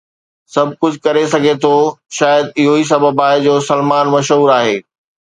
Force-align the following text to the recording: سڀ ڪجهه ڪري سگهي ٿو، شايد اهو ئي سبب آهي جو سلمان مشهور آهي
سڀ 0.53 0.67
ڪجهه 0.81 1.01
ڪري 1.05 1.23
سگهي 1.33 1.53
ٿو، 1.63 1.73
شايد 2.17 2.45
اهو 2.59 2.73
ئي 2.77 2.83
سبب 2.91 3.15
آهي 3.27 3.37
جو 3.45 3.53
سلمان 3.69 4.05
مشهور 4.15 4.49
آهي 4.57 4.75